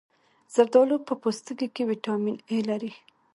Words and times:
زردالو 0.53 0.97
په 1.07 1.13
پوستکي 1.21 1.67
کې 1.75 1.87
ویټامین 1.89 2.35
A 2.53 2.57
لري. 2.69 2.91